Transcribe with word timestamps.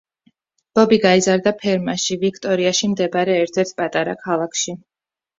ბობი 0.77 0.97
გაიზარდა 1.01 1.51
ფერმაში, 1.59 2.17
ვიქტორიაში 2.23 2.89
მდებარე 2.93 3.35
ერთ-ერთ 3.43 3.75
პატარა 3.83 4.15
ქალაქში. 4.23 4.75